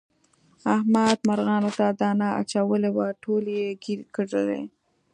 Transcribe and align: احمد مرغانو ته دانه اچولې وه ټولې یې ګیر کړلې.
احمد 0.75 1.17
مرغانو 1.29 1.71
ته 1.77 1.85
دانه 1.99 2.27
اچولې 2.41 2.89
وه 2.95 3.07
ټولې 3.23 3.53
یې 3.63 3.69
ګیر 3.83 3.99
کړلې. 4.15 4.61